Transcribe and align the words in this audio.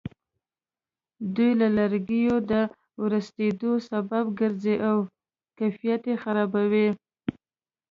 دوی 1.35 1.51
د 1.61 1.63
لرګیو 1.77 2.35
د 2.51 2.53
ورستېدلو 3.01 3.71
سبب 3.89 4.23
ګرځي 4.39 4.75
او 4.89 4.97
کیفیت 5.57 6.01
یې 6.09 6.15
خرابوي. 6.23 6.89